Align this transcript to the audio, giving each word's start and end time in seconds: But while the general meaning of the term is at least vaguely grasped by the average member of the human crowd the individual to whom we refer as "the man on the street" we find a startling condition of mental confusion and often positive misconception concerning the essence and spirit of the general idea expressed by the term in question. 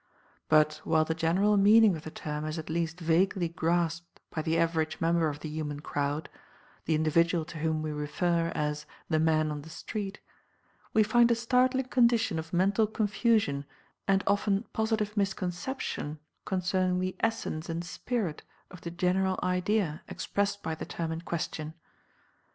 But 0.49 0.81
while 0.83 1.05
the 1.05 1.13
general 1.13 1.57
meaning 1.57 1.95
of 1.95 2.01
the 2.01 2.09
term 2.09 2.43
is 2.45 2.57
at 2.57 2.71
least 2.71 2.99
vaguely 2.99 3.47
grasped 3.49 4.19
by 4.31 4.41
the 4.41 4.57
average 4.57 4.99
member 4.99 5.29
of 5.29 5.41
the 5.41 5.49
human 5.49 5.79
crowd 5.79 6.27
the 6.85 6.95
individual 6.95 7.45
to 7.45 7.59
whom 7.59 7.83
we 7.83 7.91
refer 7.91 8.51
as 8.55 8.87
"the 9.11 9.19
man 9.19 9.51
on 9.51 9.61
the 9.61 9.69
street" 9.69 10.19
we 10.91 11.03
find 11.03 11.29
a 11.29 11.35
startling 11.35 11.89
condition 11.89 12.39
of 12.39 12.51
mental 12.51 12.87
confusion 12.87 13.63
and 14.07 14.23
often 14.25 14.63
positive 14.73 15.15
misconception 15.15 16.17
concerning 16.45 16.97
the 16.99 17.15
essence 17.19 17.69
and 17.69 17.85
spirit 17.85 18.41
of 18.71 18.81
the 18.81 18.89
general 18.89 19.39
idea 19.43 20.01
expressed 20.07 20.63
by 20.63 20.73
the 20.73 20.83
term 20.83 21.11
in 21.11 21.21
question. 21.21 21.75